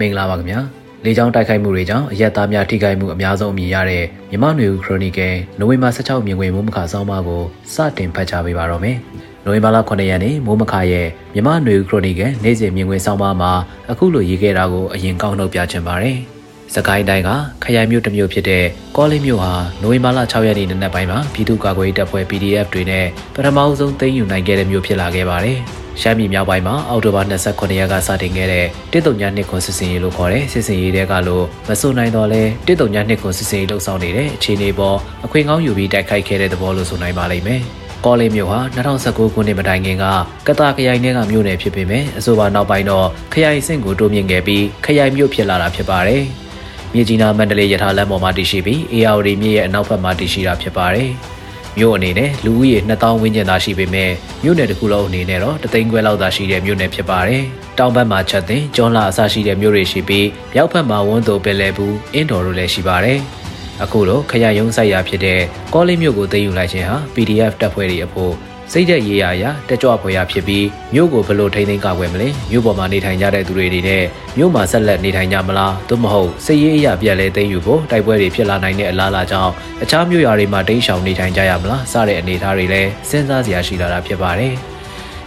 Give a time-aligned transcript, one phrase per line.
[0.00, 0.60] မင်္ဂလာပါခင်ဗျာ
[1.04, 7.42] လေကြောင်းတိုက်ခိုက်မှုတွေကြောင့်အရက်သားများထိခိုက်မှုအများဆုံးအမြင်ရတဲ့မြမနွေဦးခရိုနီကယ်နိုဝင်ဘာ16မြင်ကွင်းမိုးမခဆောင်းပါးကို
[7.74, 8.96] စတင်ဖတ်ကြားပေးပါတော့မယ်
[9.44, 13.52] နိုဝင်ဘာလ9ရက်နေ့မိုးမခရဲ့မြမနွေဦးခရိုနီကယ်နေ့စဉ်မြင်ကွင်းဆောင်းပါးမှာ
[13.90, 16.18] အခုလိုရေးခဲ့တာကိုအရင်ကောက်နှုတ်ပြချင်ပါတယ်
[16.74, 17.30] စကိုင်းတိုင်းက
[17.64, 18.64] ခရိုင်မြို့တစ်မြို့ဖြစ်တဲ့
[18.96, 19.52] ကောလေးမြို့ဟာ
[19.82, 25.60] နိုဝင်ဘာလ6ရက်နေ့နံနက်ပိုင်းမှာပြည်သူ့ကာကွယ်ရေးတပ်ဖွဲ့ PDF တွေနဲ့ပထမအဆုံးသိမ်းယူနိုင်ခဲ့တဲ့မြို့ဖြစ်လာခဲ့ပါတယ်။
[26.00, 37.62] ရှမ်းပြည်မြောက်ပိုင်းမှာအောက်တိုဘာ29ရက်ကစတင်ခဲ့တဲ့တစ်တုံညာနှစ်ခွန်စစ်စင်ရေးလို့ခေါ်တဲ့စစ်စင်ရေးတွေကလို့မစွနိုင်တော့လဲတစ်တုံညာနှစ်ခွန်စစ်စင်ရေးလှုပ်ဆောင်နေတဲ့အခြေအနေပေါ်အခွင့်ကောင်းယူပြီးတိုက်ခိုက်ခဲ့တဲ့သဘောလို့ဆိုနိုင်ပါလိမ့်မယ်။
[38.04, 40.04] ကောလေးမြို့ဟာ2019ခုနှစ်မတိုင်ခင်က
[40.46, 46.22] ကတာခရိုင်ထဲကမြို့နယ်ဖြစ်ပေမဲ့အဆိုပါနောက်ပိုင်းတော့ခရိုင်အဆင့်ကိုတိုးမြင့်ခဲ့ပြီးခရိုင်မြို့ဖြစ်လာတာဖြစ်ပါတယ်။
[46.94, 51.10] မြေကြီးနားမန္တလေးရထားလမ်းပေါ်မှာတည်ရှိပြီး ARD မြစ်ရဲ့အနောက်ဘက်မှာတည်ရှိတာဖြစ်ပါတယ်။
[51.78, 54.10] မြို့အနေနဲ့လူဦးရေ2000ဝန်းကျင်သာရှိပေမဲ့
[54.42, 57.42] မြို့နယ်တစ်ခုလုံးအနေနဲ့တော့တသိန်းခွဲလောက်သာရှိတဲ့မြို့နယ်ဖြစ်ပါတယ်။
[57.78, 63.18] တောင်ဘက်မှာချက်သိန်း၊ကျွန်းလာအစရှိတဲ့မြို့တွေရှိပြီးမြောက်ဘက်မှာဝန်းသိုပင်လယ်ဘူးအင်းတော်တို့လည်းရှိပါတယ်။
[63.82, 65.40] အခုတော့ခရရုံဆိုင်ရာဖြစ်တဲ့
[65.74, 68.32] ကောလိမြို့ကိုသိမ်းယူလိုက်ခြင်းဟာ PDF တပ်ဖွဲ့တွေအဖို့
[68.72, 74.04] စိတ်သက်ရေးရရာတက်ကြွဖွယ်ရဖြစ်ပြီးမြို့ကိုဘလို့ထိန်းသိမ်းကာကွယ်မလဲမြို့ပေါ်မှာနေထိုင်ကြတဲ့သူတွေတွေနဲ့
[74.36, 84.56] မြို့မှာဆက်လက်နေထိုင်ကြမလားသို့မဟုတ်စိတ်ရေးအရာပြက်လဲသိမ်းယူဖို့တိုက်ပွဲတွေဖြစ်လာနိုင်တဲ့အလားအလာကြောင့်အခြားမြို့ရွာတွေမှာတိမ်းရှောင်နေထိုင်ကြရမလားစတဲ့အနေအထားတွေလည်းစဉ်းစားစရာရှိလာတာဖြစ်ပါတယ်။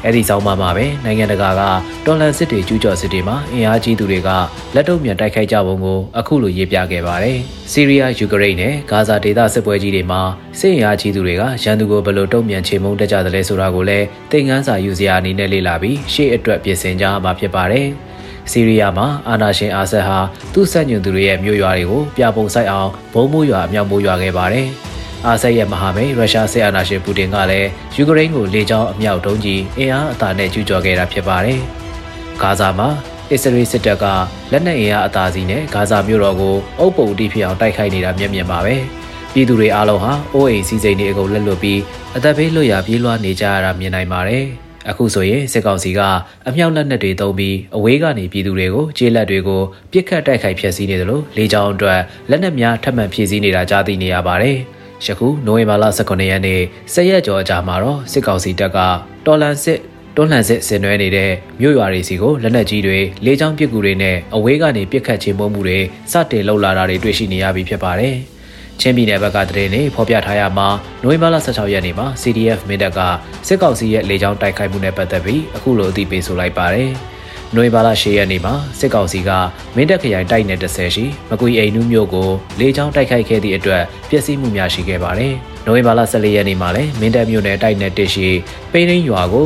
[0.05, 1.61] အဲ့ဒီဆောင်ပါမှာပဲနိုင်ငံတကာက
[2.05, 4.30] တော်လန်စစ်တွေကျူးကျော်စစ်တွေမှာအင်အားကြီးသူတွေက
[4.75, 7.38] လက်တုံ့ပြန်တိုက်ခိုက်ကြပုံကိုအခုလိုရေးပြခဲ့ပါတယ်။
[7.72, 10.22] ဆီးရီးယား၊ယူကရိန်းနဲ့ဂါဇာဒေသစစ်ပွဲကြီးတွေမှာ
[10.59, 17.88] စစ်အင်အားကြီးသူတွေကရန်သူကိုဘယ်လိုတုံ့ပြန်ချေမှုန်းတတ်ကြသလဲဆိုတာကိုလည်းသင်ခန်းစာယူစရာအနေနဲ့လေ့လာပြီးရှေ့အတွက်ပြင်ဆင်ကြမှာဖြစ်ပါတယ်။
[18.52, 20.20] ဆီးရီးယားမှာအာနာရှင်အာဆတ်ဟာ
[20.53, 24.70] သူ့ဆက်ညွန်သူတွေရဲ့မြို့ရွာတွေကိုပြပုံဆိုင်အောင်ဘုံမိုးရွာအမြောက်မိုးရွာခဲ့ပါတယ်။
[25.27, 31.59] အာဆက်ရဲ့မဟာမိတ်ရုရှားစစ်အာဏာရှင်ပူတင်ကလည်းယူကရိန်းကိုလေကြောင်းအမြောက်တုံးကြီးအင်အားအသာနဲ့ကျူးကျော်ခဲ့တာဖြစ်ပါတယ်။
[32.41, 32.89] ဂါဇာမှာ
[33.31, 34.05] အစ္စရေးစစ်တပ်က
[34.51, 38.75] လက်နက်အင်အားအသာစီနဲ့ဂါဇာမြို့တော်ကိုအုပ်ပုံတိဖြစ်အောင်တိုက်ခိုက်နေတာမျက်မြင်ပါပဲ။
[39.33, 41.79] ပြည်သူတွေအားလုံးဟာအိုးအိမ်စီစိမ်တွေအကုန်လက်လွတ်ပြီး
[42.15, 44.45] အသက်ဘေးလွတ်ရာပြေးလွှားနေကြရတာမြင်နိုင်ပါတယ်။
[44.89, 45.99] အခုဆိုရင်စစ်ကောင်စီက
[46.47, 54.59] အမြောက်လက်နက်တွေသုံးပြီးအဝေးကနေပြည်သူတွေကိုကျေးလက်တွေကိုပြစ်ခတ်တိုက်ခိုက်ဖျက်ဆီးနေတယ်လို့လေကြောင်းအတွက်လက်နက်များထပ်မံဖြည့်ဆည်းနေတာကြားသိနေရပါတယ်။
[55.05, 56.61] ယခုနိုဝင်ဘာလ18ရက်နေ့
[56.93, 58.77] ဆက်ရက်ကျော်အကြာမှာတော့စစ်ကောင်စီတပ်က
[59.26, 59.80] တော်လန်စစ်
[60.15, 65.77] တွန်းလှန်စစ်ဆင်နွှဲနေတဲ့မြို့ရွာတွေစီကိုလက်နက်ကြီးတွေလေကြောင်းပစ်ကူတွေနဲ့အဝေးကနေပစ်ခတ်ခြင်းမှုတွေ
[66.11, 68.15] စတင်လှုပ်လာတာတွေတွေ့ရှိနေရပြီဖြစ်ပါတယ်။
[68.80, 70.67] ချင်းပြည်နယ်ဘက်ကတရင်နေဖော်ပြထားရမှာ
[71.04, 72.99] နိုဝင်ဘာလ16ရက်နေ့မှာ CDF မင်းတပ်က
[73.48, 76.89] စစ်ကောင်စီရဲ့လေကြောင်းတိုက်ခိုက်မှုနဲ့ပတ်သက်ပြီးအခုလိုအသိပေးဆိုလိုက်ပါတယ်။
[77.55, 79.30] နိုဝင်ဘာလ10ရက်နေ့မှာစစ်ကောင်စီက
[79.76, 82.30] မင်းတပ်ခရိုင်တိုက်နယ်30ရှိမကွေအိမ်နူးမြို့ကို
[82.60, 85.33] လေကြောင်းတိုက်ခိုက်ခဲ့သည့်အတွက်ပျက်စီးမှုများရှိခဲ့ပါတယ်။
[85.65, 88.27] နိုဝင်ဘာလ14ရက်နေ့မှာလည်းမင်းတပ်မြို့နယ်တိုက်နယ်1ရှိ
[88.71, 89.45] ပိန်းရင်းရွာကို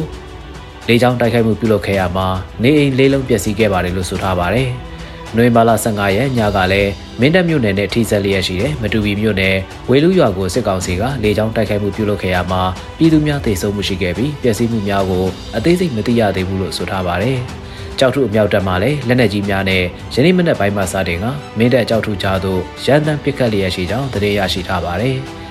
[0.88, 2.28] လေကြောင်းတိုက်ခိုက်မှုပြုလုပ်ခဲ့ရမှာ
[2.63, 4.69] နေအိမ်လေးလုံးပျက်စီးခဲ့ပါတယ်လို့ဆိုထားပါတယ်။
[5.36, 9.56] နိုဝင်ဘာလ15ရက်ညကလည်းမင်းတပ်မြို့နယ်နဲ့ထိစပ်လျက်ရှိတဲ့မတူပီမြို့နယ်
[9.90, 12.62] ဝေလူရွာကိုစစ်ကောင်စီကလေကြောင်းတိုက်ခိုက်မှုပြုလုပ်ခဲ့ရမှာ
[12.97, 15.25] ပြည်သူများသိဆုံးမှုရှိခဲ့ပြီးပျက်စီးမှုများကို
[15.56, 17.40] အသေးစိတ်မသိရသေးဘူးလို့ဆိုထားပါတယ်။
[18.00, 19.84] ကြောက်ထုအမြောက်တပ်မှလည်းလက်နက်ကြီးများနဲ့
[20.14, 21.26] ယနေ့မနက်ပိုင်းမှစတင်က
[21.58, 25.18] မင်းတပ်ကြောက်ထုကြားသို့ရန်တမ်းပစ်ခတ်လျက်ရှိကြောင်းသတင်းရရှိထားပါတယ်။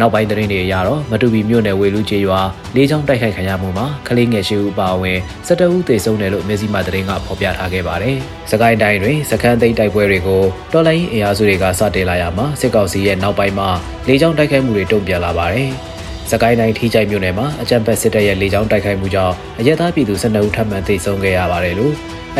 [0.00, 2.40] နောက်ပိုင်းသတင်းတွေအရတော့မတူပီမြို့နယ်ဝေလူကျေးရွာ
[2.74, 8.16] လေးချောင်းတိုက်ခိုက်ခံရမှုမှာကလေးငယ်ရှိဦးပါဝင်စတအူးသေဆုံးတယ်လို့မျက်စိမှသတင်းကဖော်ပြထားခဲ့ပါတယ်။
[8.50, 10.42] စကိုင်းတိုင်းတွင်စခန်းသိမ်းတိုက်ပွဲတွေကို
[10.72, 13.68] တော်လိုင်းအင်အားစုတွေကစတင်လာရမှာစစ်ကောင်စီရဲ့နောက်ပိုင်းမှာ
[14.06, 15.70] လေးချောင်းတိုက်ခိုက်မှုတွေတုံ့ပြန်လာပါတယ်။
[16.30, 21.94] စကိုင်းတိုင်းထိကြိုက်မြို့နယ်မှာအကြံဖက်စစ်တပ်ရဲ့လေကြောင်းတိုက်ခိုက်မှုကြောင့်အရက်သားပြည်သူ12ဦးထပ်မံသေဆုံးခဲ့ရပါတယ်လို့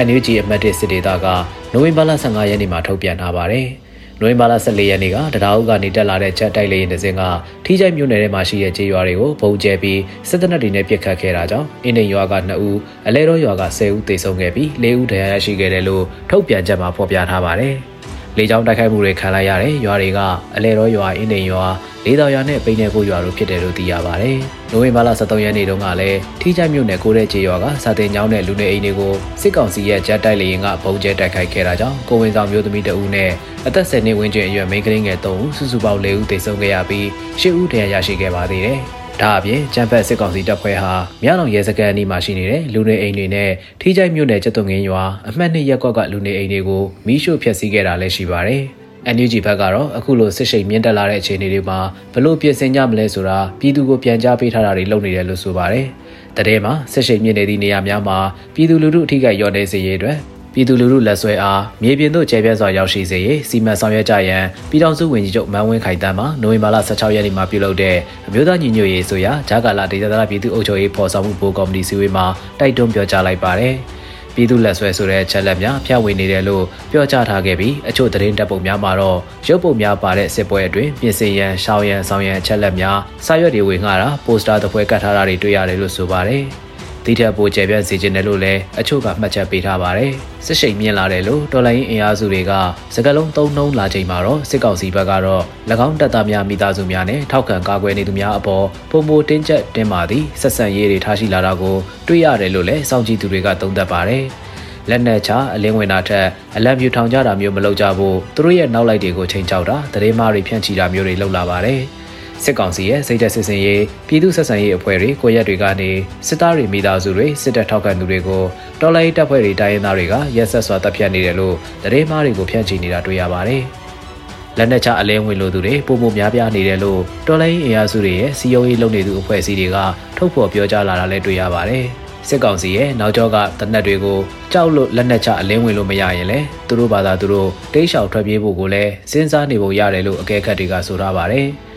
[0.06, 1.26] NUG အမတ်တစ်စစ်ဒေသက
[1.72, 3.68] နိုဝင်ဘာလ15ရက်နေ့မှာထုတ်ပြန်ထားပါတယ်။
[4.20, 7.22] နိုဝင်ဘာလ14ရက်နေ့ကတရားဥကနေတက်လာတဲ့ချက်တိုက်လေရင်တစ်စင်းက
[7.64, 17.74] ထိကြိုက်မြို့နယ်ထဲမှာရှိတဲ့ကျေးရွာတွေကိုပုံကျဲပြီးစစ်တပ်တွေနဲ့ပစ်ခတ်ခဲ့တာကြောင့်အင်းနေရွာက2ဦးအလဲတော်ရွာက10ဦးသေဆုံးခဲ့ပြီး4ဦးဒဏ်ရာရရှိခဲ့တယ်လို့ထုတ်ပြန်ချက်မှာဖော်ပြထားပါတယ်။
[18.38, 20.20] လေကြောင်းတိုက်ခိုက်မှုတွေခံလိုက်ရတဲ့ရွာတွေက
[20.56, 21.66] အလဲတော်ရွာအင်းနေရွာ
[22.04, 24.38] လေးတော်ရွာနဲ့ပိန်းနေဖို့ရွာတို့ဖြစ်တယ်လို့သိရပါတယ်။
[24.72, 33.30] နိုဝင်ဘာလ23ရက်နေ့တုန်းကလည်းထိချိုက်မြို့နယ်ကိုတဲ့ကျေးရွာကစာတင်ကျောင်းနဲ့လူနေအိမ်တွေကိုစစ်ကောင်စီရဲ့ဂျက်တိုက်လေရင်ကပုံကျဲတိုက်ခိုက်ခဲ့တာကြောင့်ကိုဝင်ဆောင်မျိုးသမီးတဦးနဲ့
[33.66, 37.06] အသက်10နှစ်ဝန်းကျင်အရွယ်မိန်းကလေးငယ်3ဦးစုစုပေါင်း4ဦးသေဆုံးခဲ့ရပြီး
[37.40, 38.80] 10ဦးဒဏ်ရာရရှိခဲ့ပါသေးတယ်။
[39.22, 40.92] ဒါအပြင်ကျန်းဖက်စစ်ကောင်စီတပ်ဖွဲ့ဟာ
[41.22, 43.50] မြောက်အောင်ရဲစခန်းအနီးမှာရှိနေတဲ့လူနေအိမ်တွေနဲ့
[43.80, 48.62] ထိကြိုက်မြို့နယ်ကျတုံငင်းရွာအမှတ်နှစ်ရက်ကွက်ကလူနေအိမ်တွေကိုမီးရှို့ဖျက်ဆီးခဲ့တာလည်းရှိပါတယ်။
[49.14, 51.78] NUG ဘက်ကတော့အခုလိုစစ်ရှိန်မြင့်တက်လာတဲ့အခြေအနေတွေမှာ
[52.14, 55.86] ဘလို့ပြင်ဆင်ကြမလဲဆိုတာပြည်သူကိုပြန်ကြားပေးထားတာတွေလုပ်နေတယ်လို့ဆိုပါတယ်။
[56.36, 58.18] တတဲ့မှာစစ်ရှိန်မြင့်နေသည့်နေရာများမှာ
[58.54, 60.16] ပြည်သူလူထုအထိကရော့နေစေရတဲ့
[60.52, 67.96] ပြည်သူလူထုလက်ဆွဲအားမြေပြင်သို့ကျေပြန့်စွာရောက်ရှိစေရေးစီမံဆောင်ရွက်ကြရန်ပြည်ထောင်စုဝန်ကြီးချုပ်မန်ဝင်းခိုင်တန်းမှနိုဝင်ဘာလ16ရက်နေ့မှာပြုလုပ်တဲ့
[68.28, 72.26] အမျိုးသားညီညွတ်ရေးဆိုရာဂျာကာလာဒေသနာပြည်သူ့အုပ်ချုပ်ရေးဖော်ဆောင်မှုဘိုးကော်မတီစည်းဝေးမှာ
[72.60, 73.74] တိုက်တွန်းပြောကြားလိုက်ပါတယ်။
[74.34, 79.18] ပြည်သူလက်ဆွဲဆိုတဲ့ချက်လက်များဖျက်ဝေနေတယ်လို့ပြောကြားထားခဲ့ပြီးအချို့သတင်းတပ်ပုံများမှာတော့
[79.48, 86.44] ရုပ်ပုံများပါတဲ့စစ်ပွဲအတွင်းပြင်ဆင်ရန်ရှောင်းရန်ဆောင်ရန်ချက်လက်များစာရွက်တွေဝေငှတာပိုစတာတစ်ပွဲကတ်ထားတာတွေတွေ့ရတယ်လို့ဆိုပါတယ်။
[87.08, 90.12] ဒီထက်ပိုကျယ်ပြန့်စေခြင်းတယ်လို့လည်းအချို့ကမှတ်ချက်ပေးထားပါတယ်။
[90.46, 92.52] စစ်ရှိန်မြင့်လာတယ်လို့တော်လိုင်းအင်အားစုတွေက
[92.94, 95.42] စကလုံးသုံးနှုံးလာချိန်မှာတော့စစ်ကောင်စီဘက်ကတော့၎
[95.86, 101.76] င်းတပ်သားများမိသားစုများနဲ့ထောက်ခံကာကွယ်နေသူများအပေါ်ပုံမိုတင်းကျပ်တင်းမာသည့်ဆက်ဆံရေးတွေထားရှိလာတာကို
[102.08, 104.24] တွေ့ရတယ်လို့လည်းစောင့်ကြည့်သူတွေကသုံးသပ်ပါတယ်။
[104.90, 106.26] လက်နက်ချအလင်းဝင်တာထက်
[106.56, 111.82] အလံပြူထောင်ကြတာမျိုးမလုပ်ကြဘူးသူတို့ရဲ့နောက်လိုက်တွေကိုချိန်ချောက်တာတရေမားတွေဖြန့်ချီတာမျိုးတွေလုပ်လာပါတယ်။
[112.44, 115.90] စစ်ကောင်စီရဲ့စိတ်သက်စစ်စင်ရေးပြည်သူဆက်ဆံရေးအဖွဲ့တွေကိုရက်တွေကနေ
[116.26, 118.42] စစ်သားတွေမိသားစုတွေစစ်တပ်ထောက်ခံသူတွေကို
[118.80, 123.62] တော်လိုင်းတပ်ဖွဲ့တွေတိုင်းရင်းသားတွေကရက်ဆက်စွာတပ်ဖြတ်နေတယ်လို့တရေမားတွေကိုဖျက်ချီနေတာတွေ့ရပါတယ်။
[124.58, 129.76] လက်နက်ချအလဲဝင်လိုသူတွေပုံမှုများပြားနေတယ်လို့တော်လိုင်းအင်အားစုတွေရဲ့စီယုံရေးလုပ်နေသူအဖွဲ့အစည်းတွေက
[130.16, 131.84] ထုတ်ဖော်ပြောကြားလာတာလည်းတွေ့ရပါတယ်။
[132.28, 134.18] စစ်ကောင်စီရဲ့နောက်ကျောကတနက်တွေကို
[134.52, 136.38] ကြောက်လို့လက်နက်ချအလင်းဝင်လို့မရရင်လေ
[136.68, 141.48] သူတို့ဘာသာသူတို့တိတ်ရှောင်ထွက်ပြေးဖို့ကိုလည်းစဉ်းစားနေဖို့ရတယ်လို့အကဲခတ်တွေကဆိုထားပါတယ်။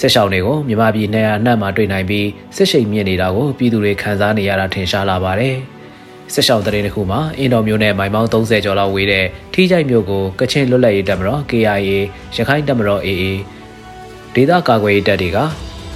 [0.00, 5.56] စစ်ရှောင်းတွေကိုမြန်မာပြည်နေရာအနှံ့မှာတွေ့နိုင်ပြီးစစ်ရှိန်မြင့်နေတာကိုပြည်သူတွေခံစားနေရတာထင်ရှားလာပါတယ်။
[6.34, 11.90] စစ်ရှောင်းတရင်တစ်ခုမှာအင်တော်မျိုးနဲ့မိုင်ပေါင်း30ကျော်လောက်ဝေးတဲ့ထီးကြိုက်မျိုးကိုကချင်လွတ်လပ်ရေးတပ်မတော် KIA
[12.36, 13.24] ရခိုင်တပ်မတော် AA
[14.34, 15.38] ဒေသကာကွယ်ရေးတပ်တွေက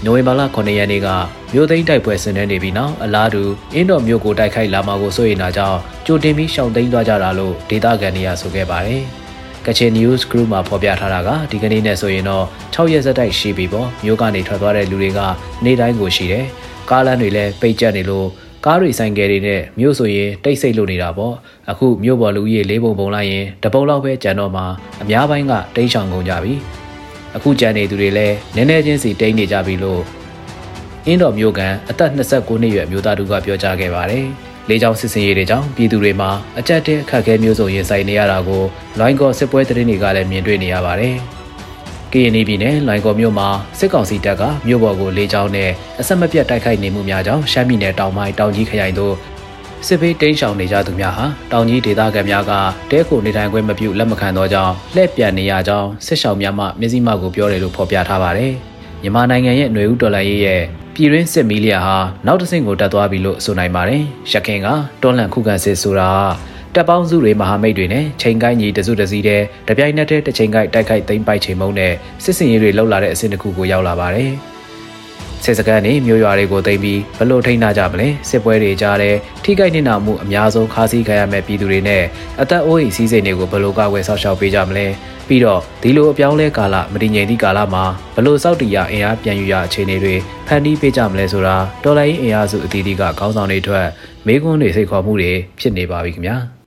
[0.04, 1.08] နိုဝင်ဘာလ9ရက်နေ့က
[1.52, 3.42] မြို့သိမ်းတိုက်ပွဲဆင်နွှဲနေပြီးနောက်အလားတူ
[3.74, 9.04] အင်းတော်မြို့ကိုတိုက်ခိုက်လာမှာကိုစိုးရိမ်တာကြောင့်ကြိုတင်ပြီးရှောင်သိမ်းသွားကြတာလို့ဒေသခံတွေကဆိုခဲ့ပါတယ်။
[9.66, 12.44] ကချင် News Group မှာဖော်ပြထားတာကဒီကနေ့နဲ့ဆိုရင်တော့
[12.74, 15.20] 6ရက်ဆက်တိုက်ရှိပြီပေါ့မြို့ကနေထွက်သွားတဲ့လူတွေက
[15.64, 16.46] နေ့တိုင်းကိုရှိတယ်
[16.90, 18.26] ကားလမ်းတွေလည်းပိတ်ကျက်နေလို့
[18.66, 21.34] ကားတွေဆိုင်ကယ်တွေနဲ့မြို့ဆိုရင်တိတ်ဆိတ်လို့နေတာပေါ့
[21.70, 24.64] အခုမြို့ပေါ်လူကြီးလေးပုံပုံလိုက်ရင်တပုံလောက်ပဲကြံတော့မှာ
[25.02, 26.54] အများပိုင်းကတိတ်ဆောင်ကုန်ကြပြီ
[27.36, 30.02] အခုကြံနေသူတွေလည်းနည်းနည်းချင်းစီတိတ်နေကြပြီလို့
[31.06, 34.26] အင်းတော်မြို့ကန်အသက်29နှစ်ရွယ်မျိုးသားတို့ကပြောကြားခဲ့ပါတယ်
[34.68, 38.62] လေကြောင်းစစ်စင်ရေးတွေကြောင့်ပြည်သူတွေမှာအကြက်တဲအခက်အခဲမျိုးစုံရင်ဆိုင်နေရတာကို
[38.98, 41.16] လိုင်းကော့စစ်ပွဲသတင်းတွေကလည်းမြင်တွေ့နေရပါတယ်။
[42.12, 43.48] ကရင်ပြည်နယ်လိုင်းကော့မြို့မှာ
[43.78, 45.70] စစ်ကောင်စီတပ်ကမြို့ပေါ်ကိုလေကြောင်းနဲ့
[46.00, 49.14] အဆက်မပြတ်တိုက်ခိုက်နေမှုများကြောင့်ရှမ်းပြည်နယ်တောင်ပိုင်းတောင်ကြီးခရိုင်တို့
[49.86, 52.52] စစ်ဘေးတိမ်းရှောင်နေကြသူများဟာတောင်ကြီးဒေသခံများက
[52.90, 58.54] တဲခိုနေထိုင်ခွင့်မပြုလက်မခံသောကြောင့်လှည့်ပြန်နေရကြောင်းစစ်ရှောင်များမှမျက်စိမှောက်ကိုပြောတယ်လို့ဖော်ပြထားပါတယ်။
[59.02, 60.62] မြန်မာနိုင်ငံရဲ့ຫນွေဦးတော်လှန်ရေးရဲ့
[60.94, 61.96] ပြည်ရင်းစစ်မီလီယာဟာ
[62.26, 64.02] နောက်တစ်ဆင့်ကိုတက်သွားပြီလို့ဆိုနိုင်ပါတယ်။
[64.32, 64.68] ရခင်က
[65.02, 66.10] တွန်းလှန်ခုခံစစ်ဆိုတာ
[66.74, 71.92] တပ်ပေါင်းစုတွေမဟာမိတ်တွေနဲ့ချိန်ကိုင်းကြီးတစုတစည်းတဲ့တပြိုင်နက်တည်းတစ်ချိန်ကိုက်တိုက်ခိုက်သိမ်းပိုက်ချိန်မုံနဲ့
[72.24, 74.32] စစ်စင်ရေးတွေလှုပ်လာတဲ့အဆင့်တစ်ခုကိုရောက်လာပါတယ်။
[75.44, 82.02] စစ်စကန်နေမြို့ရွာတွေကိုသိမ်းပြီးဘလို့ထိန်းထားကြမလဲစစ်ပွဲတွေကြားတဲ့ထိခိုက်နေတာမှုအများဆုံးခါးစည်းခံရမဲ့ပြည်သူတွေနဲ့
[82.40, 84.86] အသက်အိုးအိမ်စီးစိမ်တွေကိုဘလို့ကဝယ်ဆောက်ရှောက်ပေးကြမလဲ
[85.28, 87.84] ပြီးတော့ဒီလိုအပြောင်းလဲကာလမတည်ငြိမ်သည့်ကာလမှာ
[88.16, 90.14] ဘလို့စောက်တီရအင်အားပြန်ယူရအခြေအနေတွေ
[90.46, 93.86] ဖန်တီးပေးကြမလဲဆိုတာတော်လိုင်းအင်အားစုအသီးသီးကခေါင်းဆောင်တွေအတွက်
[94.26, 96.38] မေးခွန်းတွေစိတ်ခေါ်မှုတွေဖြစ်နေပါပြီခင်ဗျာ။